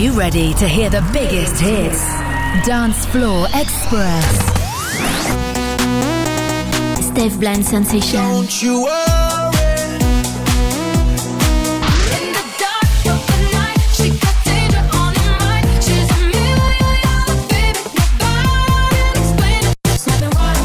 [0.00, 2.02] you ready to hear the biggest hits?
[2.66, 4.24] Dance Floor Express.
[7.04, 8.18] Steph Blind Sensation.
[8.20, 9.50] Don't you worry.
[12.16, 15.68] In the dark of the night, she got danger on her mind.
[15.84, 19.76] She's a million dollar baby, nobody can explain it.
[20.00, 20.56] Something what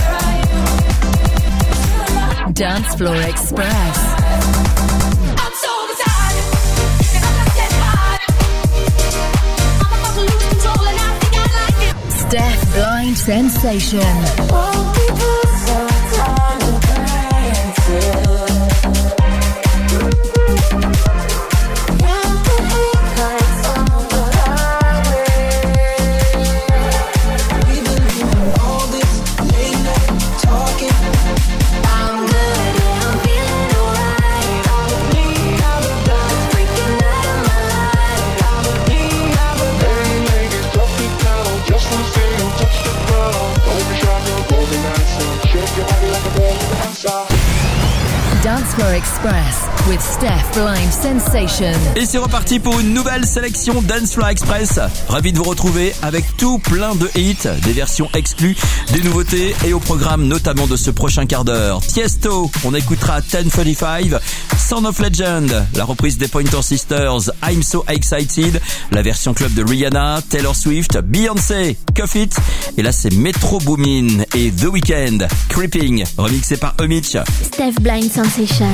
[0.00, 0.36] Where are
[2.46, 2.52] you?
[2.54, 4.03] Dance Floor Express.
[13.14, 14.00] Sensation.
[48.94, 51.72] Express with Steph Blind Sensation.
[51.96, 54.78] Et c'est reparti pour une nouvelle sélection Dance Floor Express.
[55.08, 58.56] Ravi de vous retrouver avec tout plein de hits, des versions exclues,
[58.92, 61.80] des nouveautés et au programme notamment de ce prochain quart d'heure.
[61.80, 64.12] Tiesto, on écoutera 1035,
[64.82, 70.20] Of Legend, la reprise des Pointer Sisters, I'm So Excited, la version club de Rihanna,
[70.28, 72.36] Taylor Swift, Beyoncé, Cuff It,
[72.76, 77.16] et là c'est Metro Boomin et The Weeknd, Creeping, remixé par Omich.
[77.52, 78.72] Steph Blind Sensation.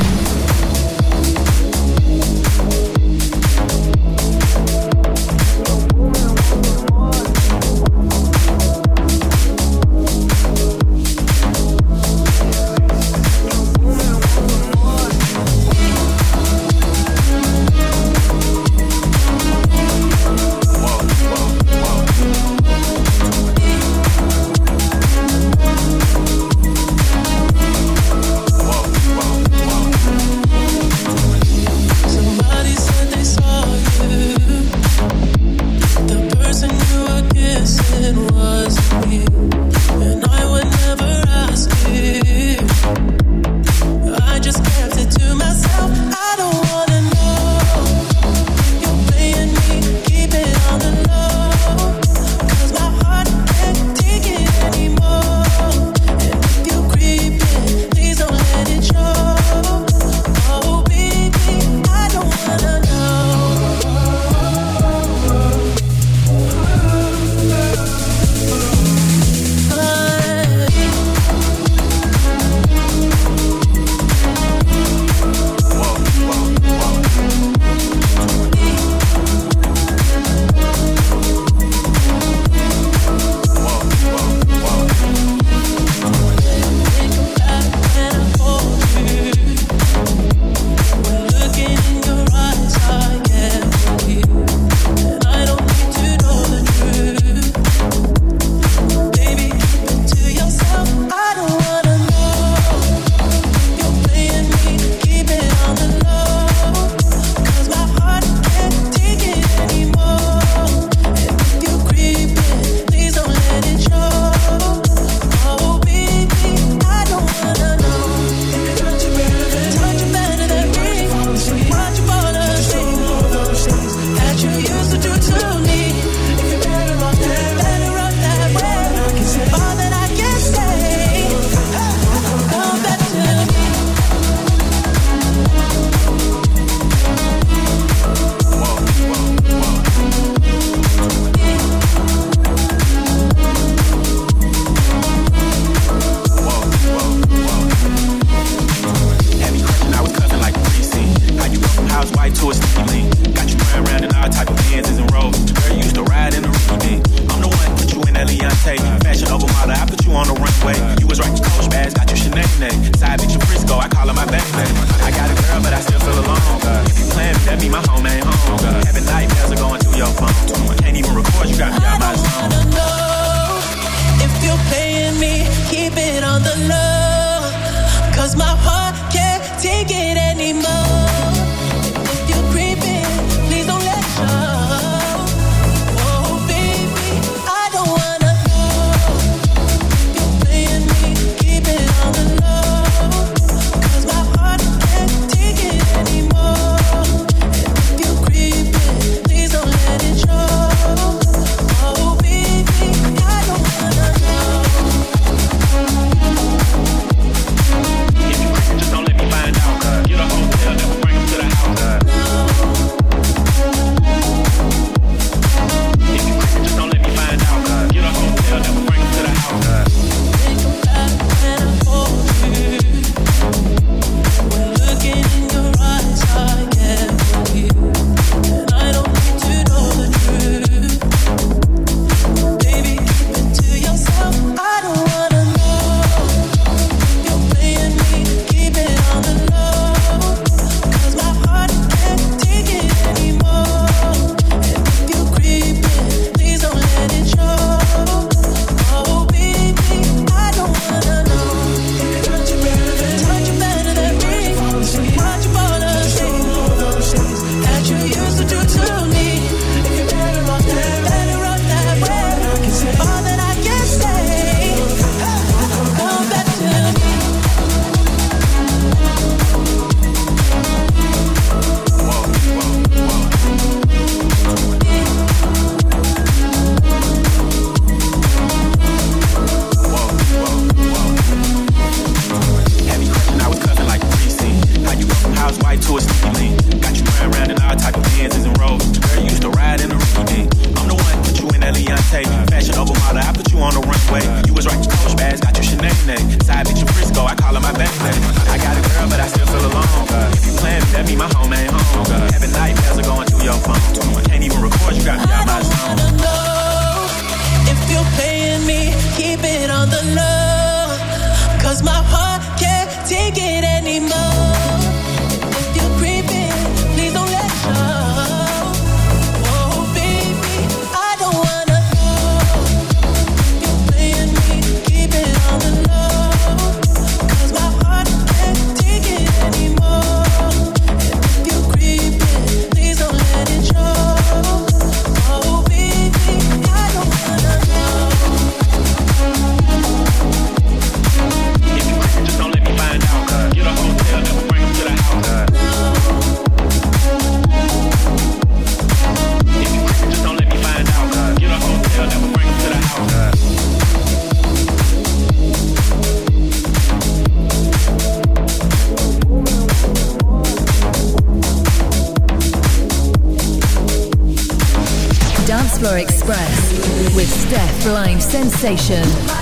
[368.31, 369.40] Sensation.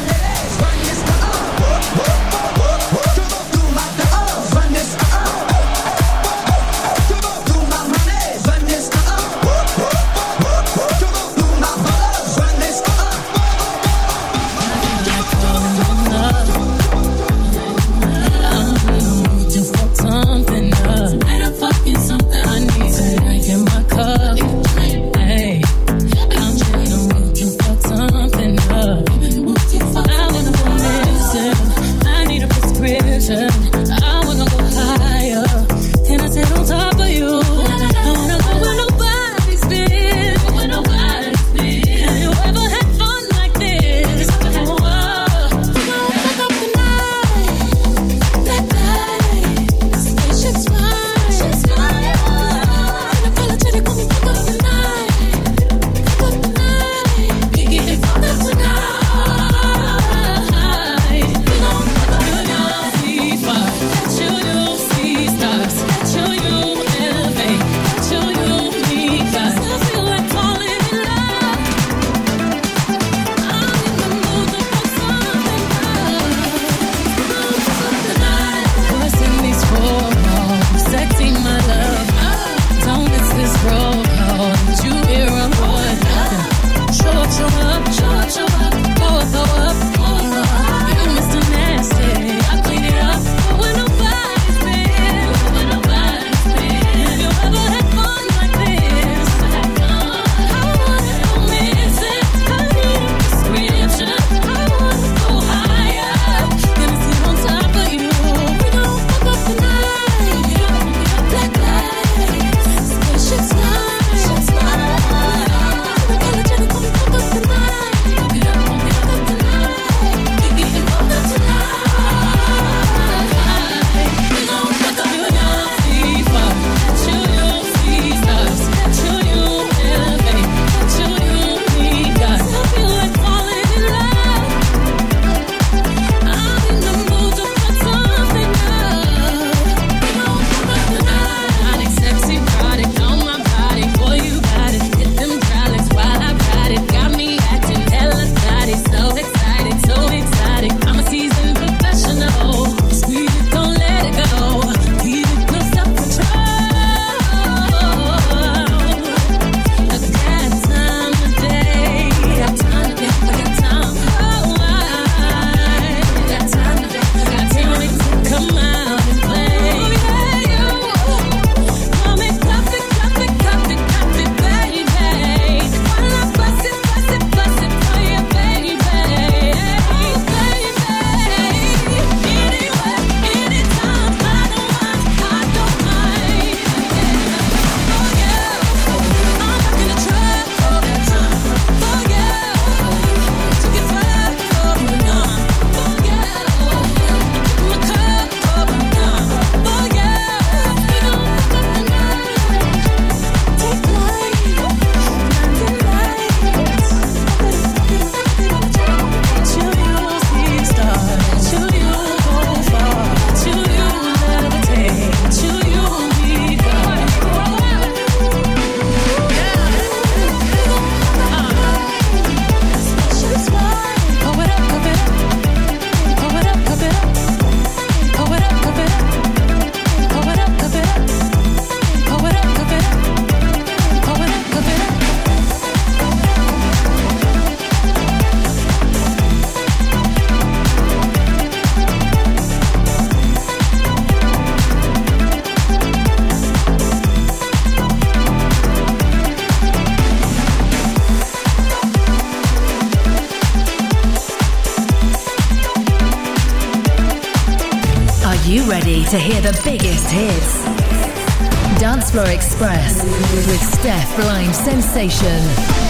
[260.08, 261.80] Biggest hits?
[261.80, 265.87] Dance Floor Express with Steph Blind Sensation.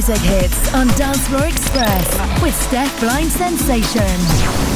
[0.00, 4.69] music hits on Dancefloor Express with Steph Blind Sensation.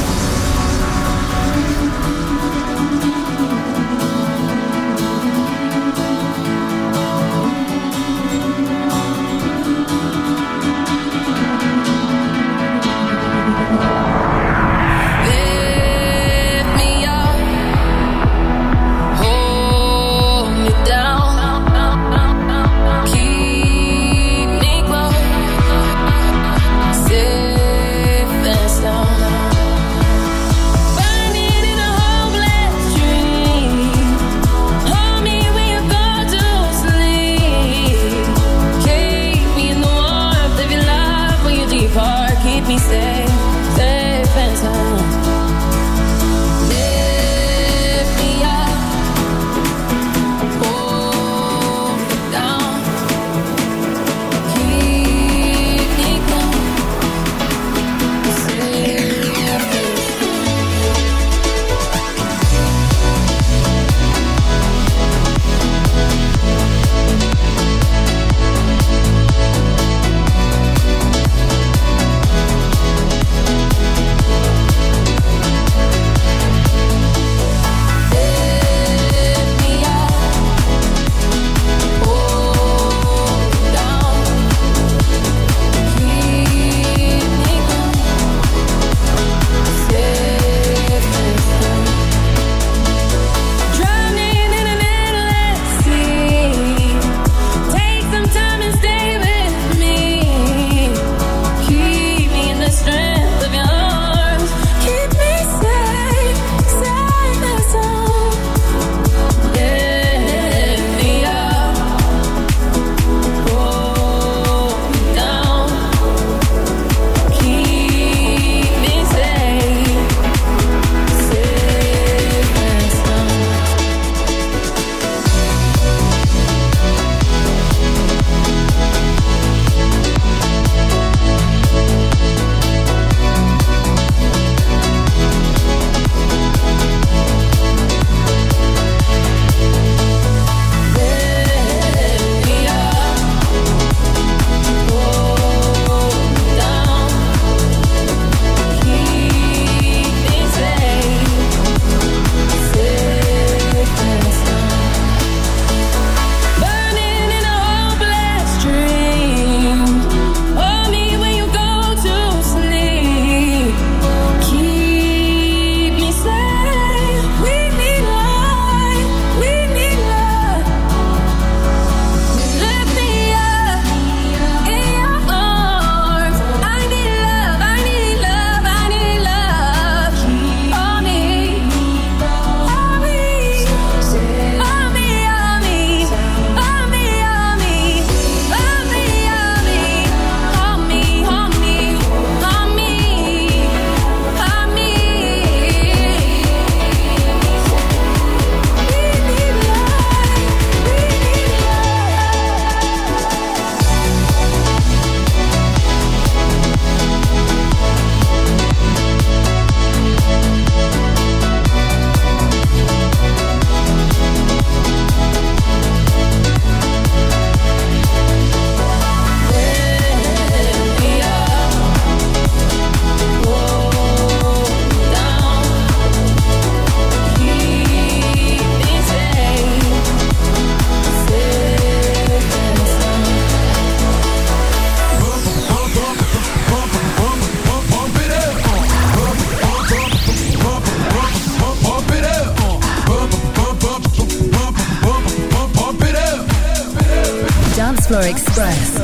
[248.15, 248.95] Dancefloor Express.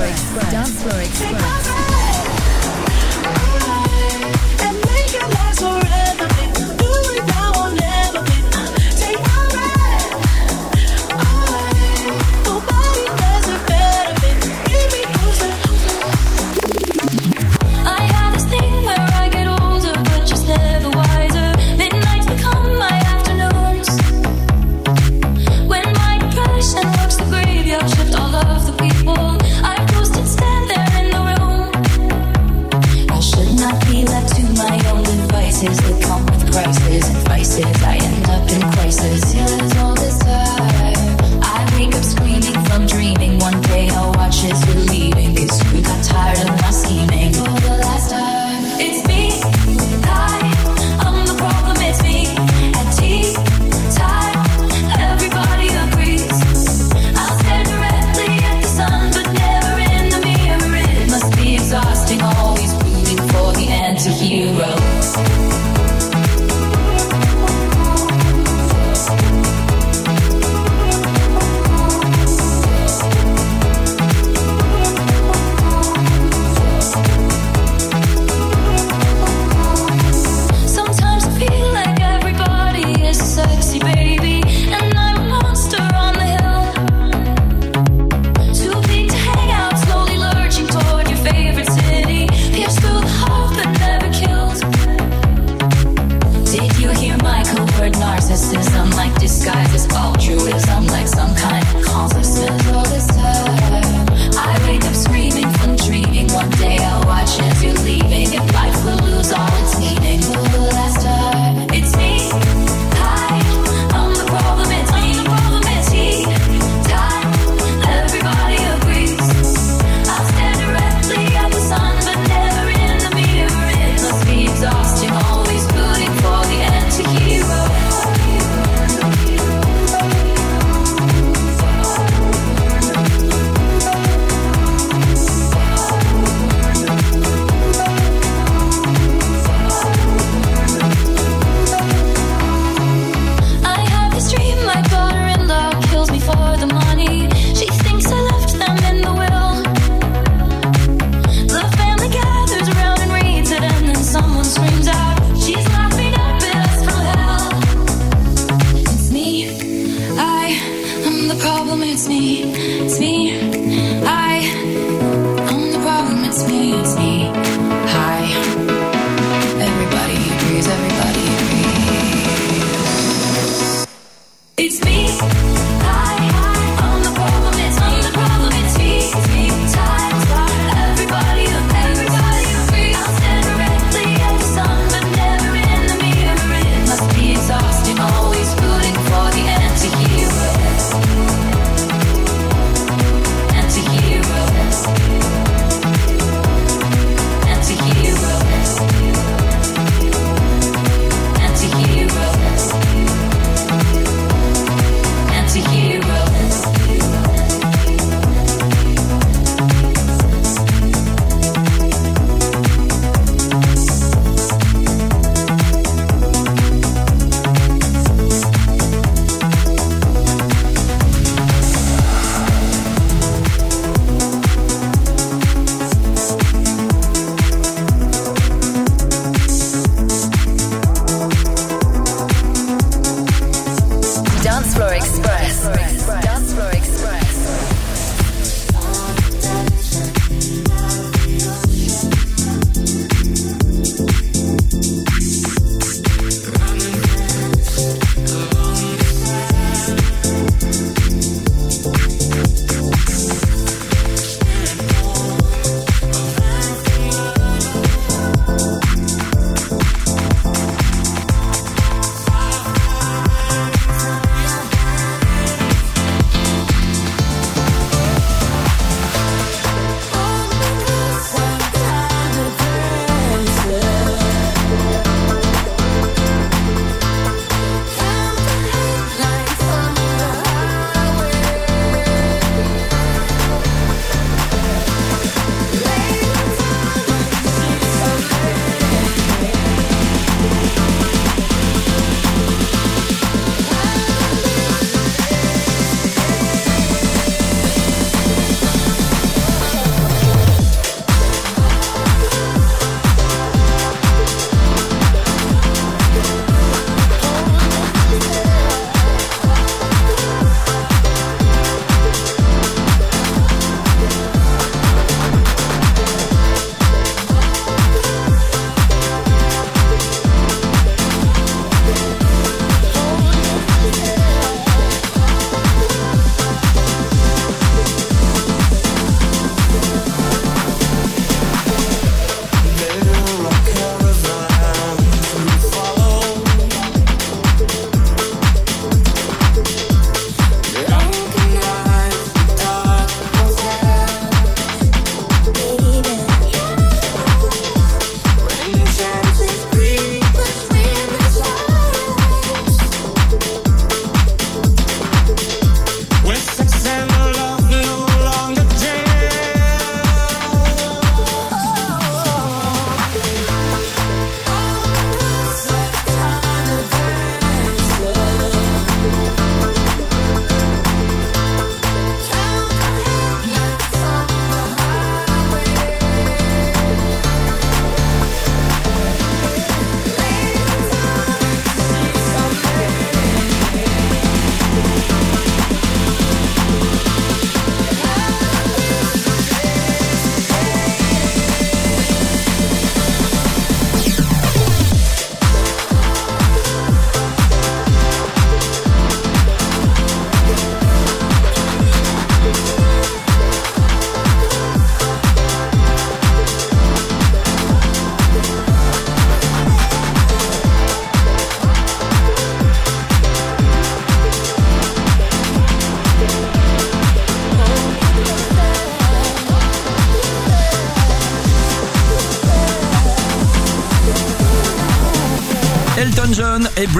[1.01, 1.50] Express.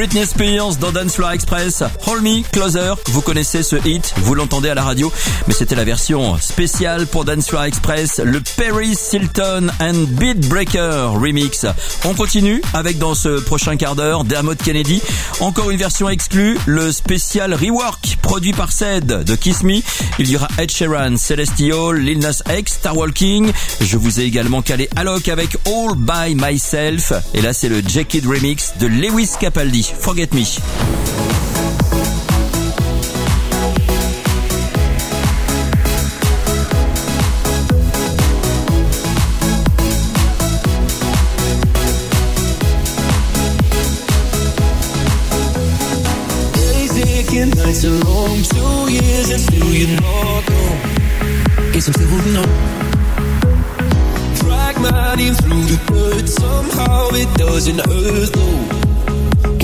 [0.01, 1.83] Britney Spears dans Dance Floor Express.
[2.07, 5.13] Hold Me Closer, vous connaissez ce hit, vous l'entendez à la radio,
[5.47, 11.11] mais c'était la version spéciale pour Dance Floor Express, le Paris Hilton and Beat Breaker
[11.13, 11.67] remix.
[12.03, 15.03] On continue avec dans ce prochain quart d'heure Dermot Kennedy,
[15.39, 19.81] encore une version exclue, le spécial rework produit par Ced de Kiss Me.
[20.17, 23.51] Il y aura Ed Sheeran, Celestial, Lil Nas X, Star Walking.
[23.81, 27.13] Je vous ai également calé Alok avec All By Myself.
[27.35, 29.90] Et là, c'est le Jacket Remix de Lewis Capaldi.
[29.99, 30.41] Forget Me.
[46.53, 48.41] Days aching, nights are long.
[48.43, 50.79] Two years and still you're not home.
[51.71, 52.49] Guess I'm still holding on.
[54.39, 56.27] Drag my name through the dirt.
[56.27, 58.80] Somehow it doesn't hurt though.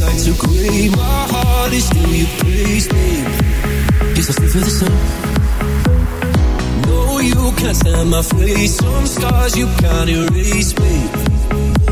[0.00, 0.88] Nights are gray.
[0.88, 3.26] My heart is still your place, babe.
[4.14, 5.00] Guess I still feel the same
[6.86, 8.76] No, you can't stand my face.
[8.76, 11.10] Some scars you can't erase, babe.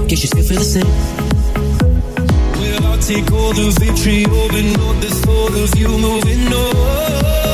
[0.09, 0.95] Guess you still feel the same.
[2.59, 7.48] Well, I'll take all the vitriol But not the thought of you moving on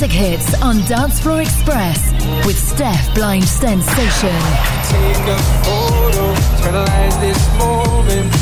[0.00, 2.12] music hits on Dance Floor Express
[2.46, 4.38] with Steph Blind Sensation.
[4.86, 6.34] Take a photo
[7.18, 8.32] this moment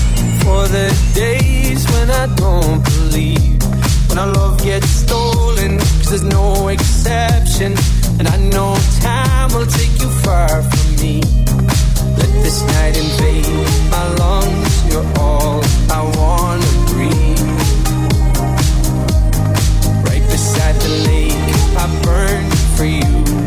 [0.44, 3.62] for the days when I don't believe.
[4.08, 7.74] When our love gets stolen, cause there's no exception.
[8.18, 11.22] And I know time will take you far from me.
[12.20, 17.25] Let this night invade my lungs, you're all I wanna breathe
[20.60, 21.32] at the lake.
[21.76, 23.45] I burned for you.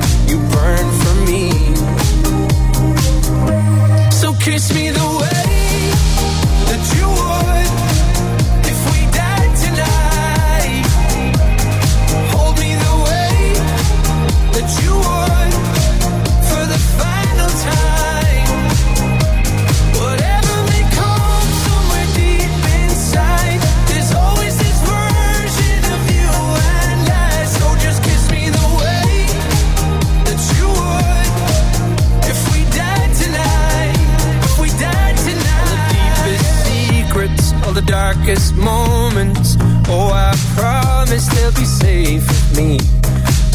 [38.90, 39.50] moments.
[39.88, 42.72] Oh, I promise they'll be safe with me.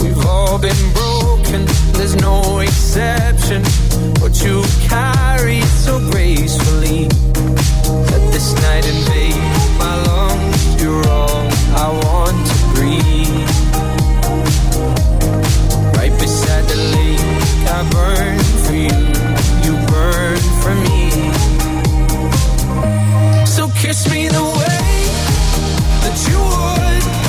[0.02, 1.60] We've all been broken,
[1.96, 3.60] there's no exception.
[4.20, 4.56] What you
[4.92, 7.00] carry so gracefully.
[8.10, 9.42] Let this night invade
[9.84, 10.82] my lungs.
[10.82, 11.42] You're all
[11.84, 13.50] I want to breathe.
[15.98, 17.22] Right beside the lake,
[17.76, 18.98] I burn for you.
[19.64, 21.00] You burn for me.
[23.56, 24.73] So kiss me the way
[26.04, 27.23] that you would.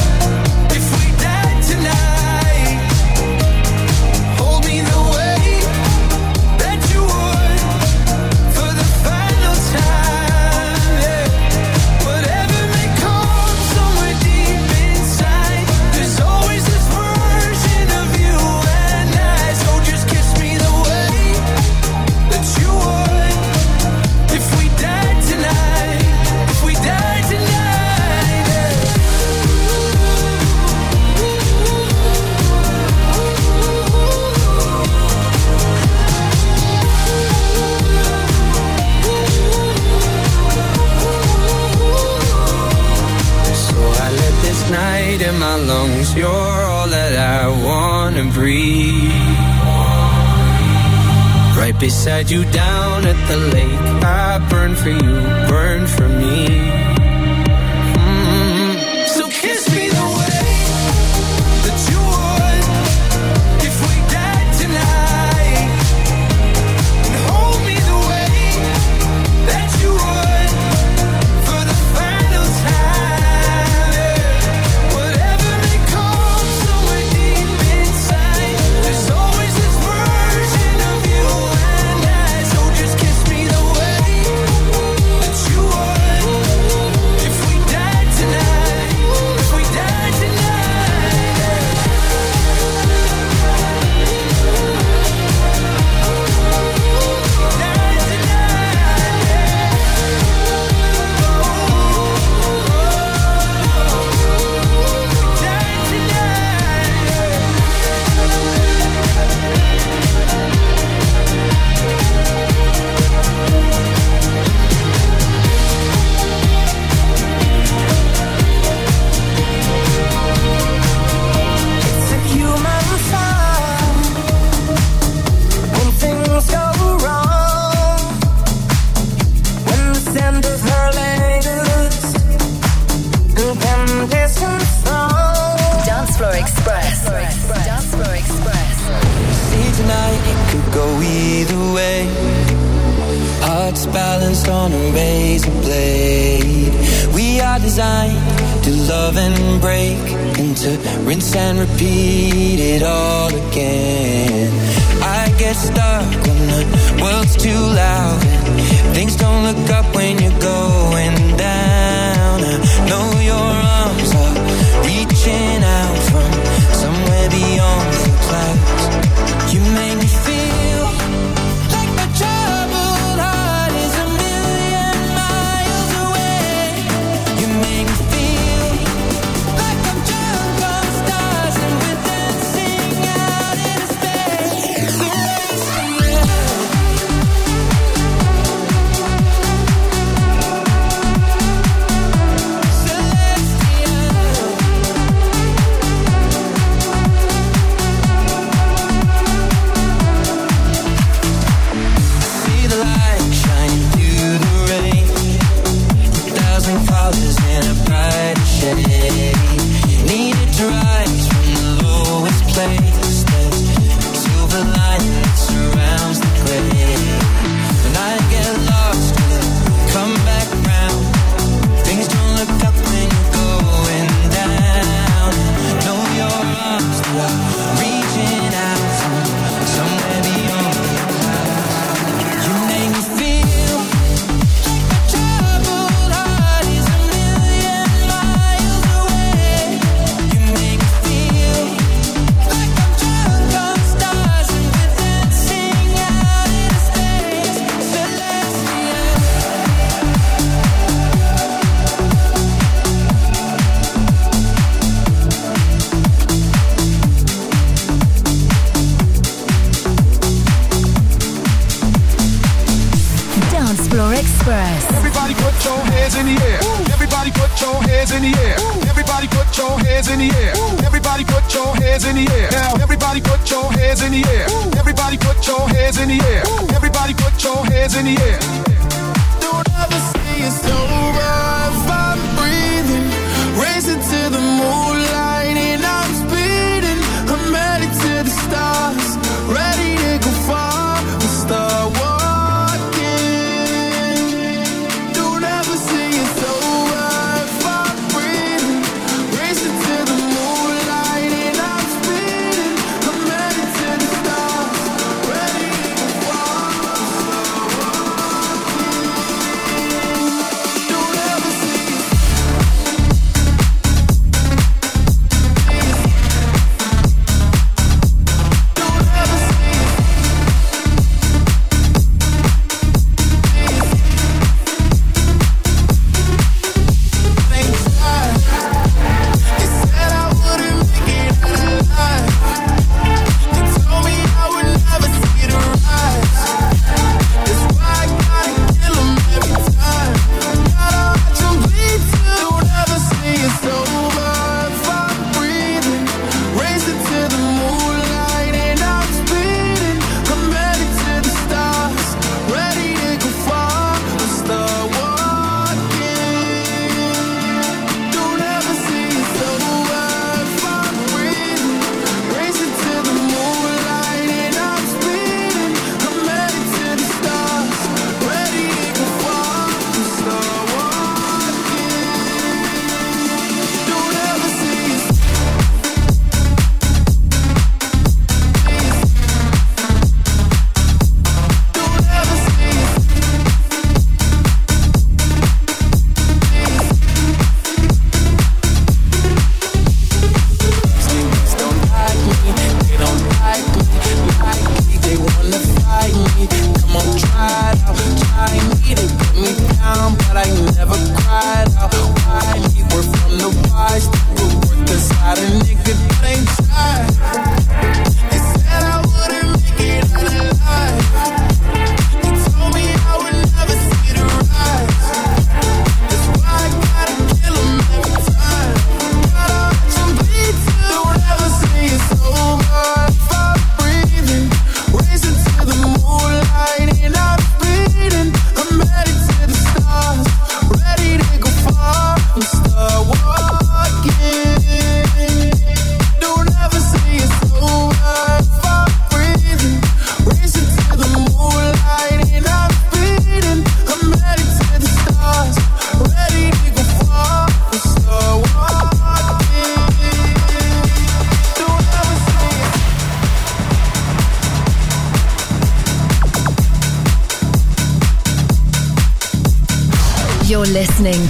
[48.25, 49.11] and breathe.
[51.57, 56.94] Right beside you down at the lake, I burn for you, burn for me.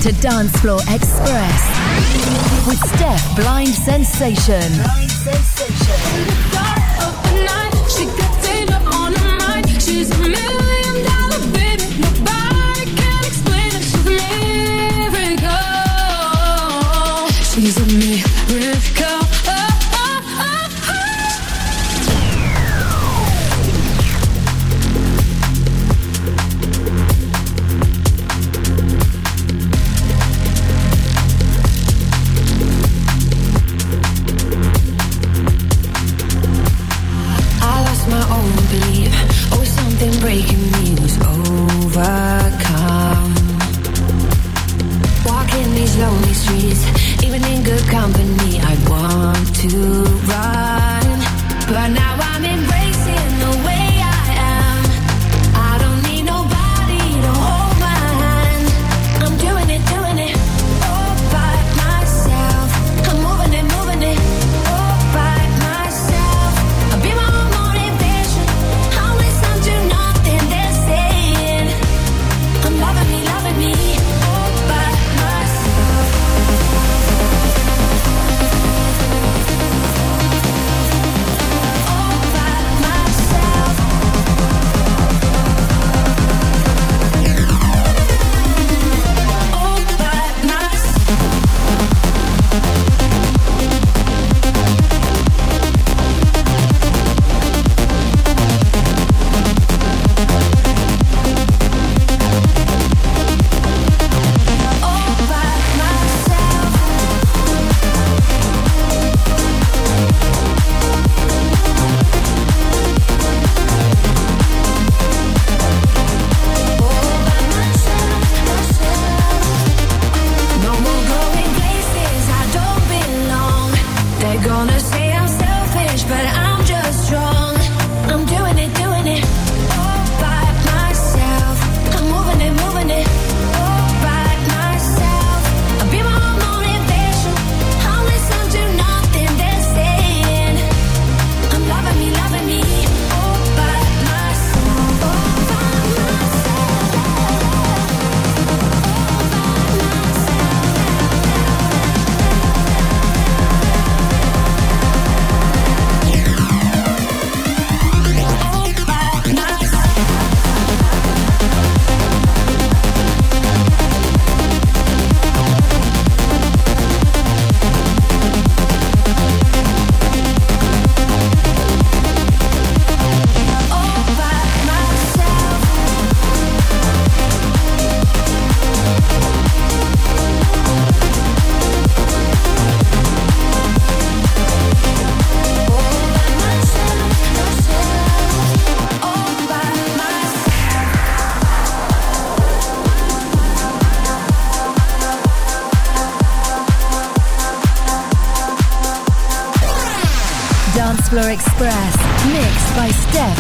[0.06, 5.05] to Dancefloor Express with Steph Blind Sensation.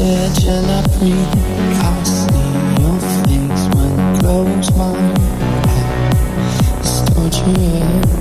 [0.00, 1.34] edge and I breathe.
[1.80, 2.48] I see
[2.82, 4.92] your face when I close my
[6.84, 8.17] eyes.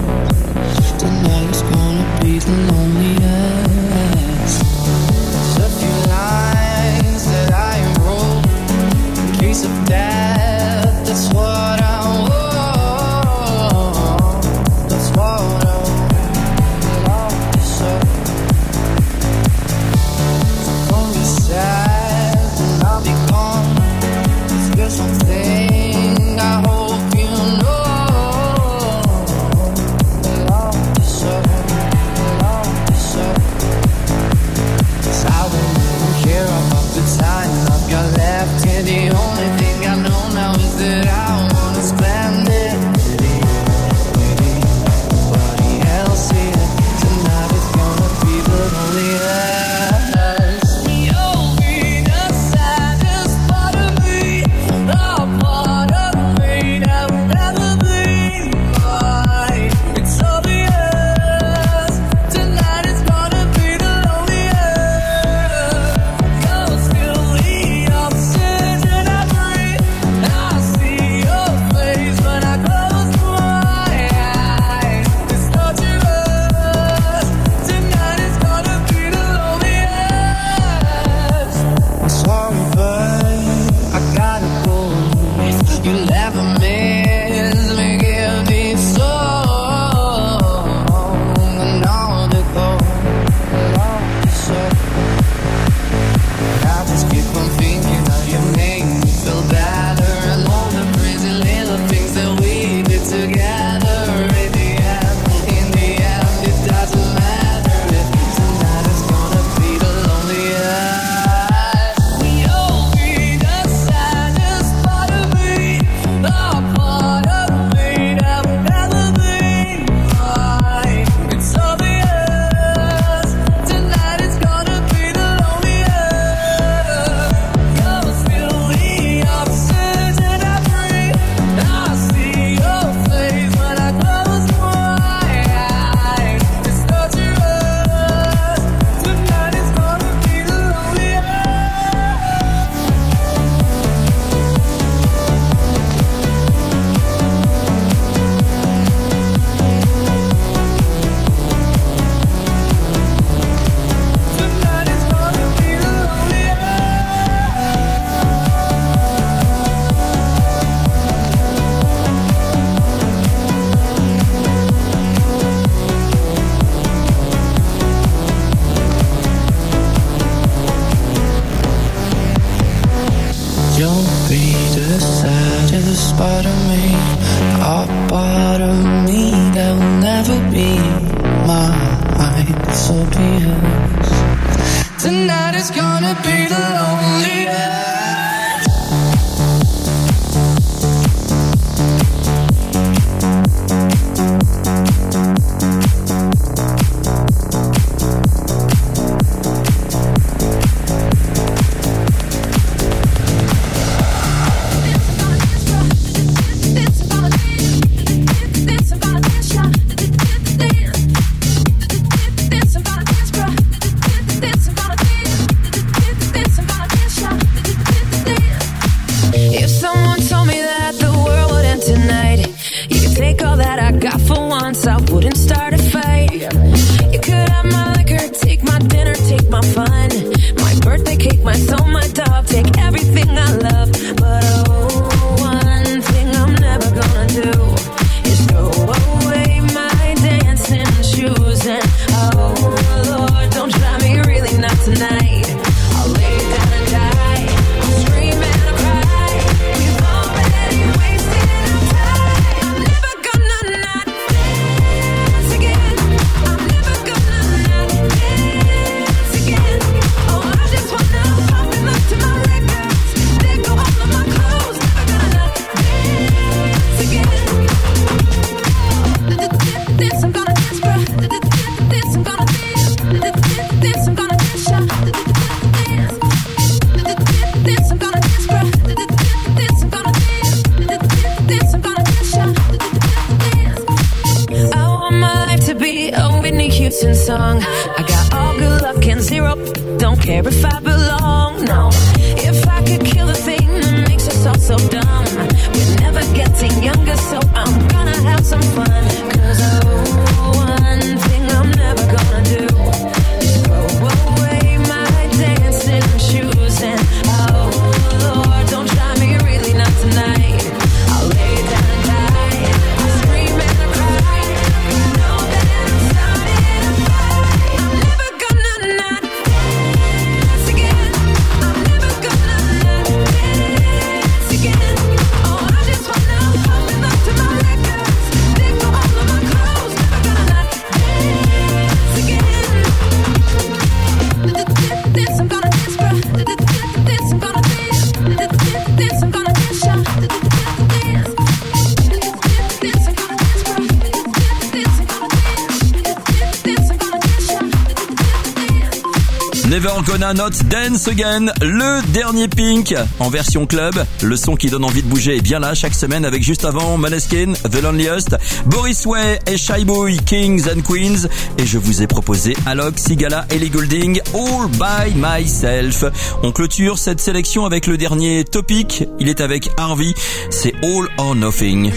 [350.20, 353.94] Gonna Not Dance Again, le dernier Pink en version club.
[354.24, 356.98] Le son qui donne envie de bouger est bien là chaque semaine avec juste avant
[356.98, 361.28] Maneskin, The Loneliest, Boris Way et Shy Boy, Kings and Queens.
[361.60, 366.06] Et je vous ai proposé Alok, Sigala, Ellie Goulding, All By Myself.
[366.42, 369.04] On clôture cette sélection avec le dernier topic.
[369.20, 370.16] Il est avec Harvey.
[370.50, 371.92] C'est All or Nothing.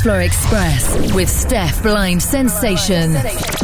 [0.00, 3.59] Dancefloor Express with Steph Blind Sensation.